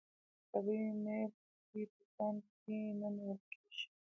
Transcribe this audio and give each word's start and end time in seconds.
طبیعي 0.51 0.91
میل 1.03 1.29
پکې 1.37 1.83
په 1.93 2.03
پام 2.15 2.35
کې 2.59 2.77
نه 2.99 3.07
نیول 3.15 3.39
کیږي. 3.51 3.85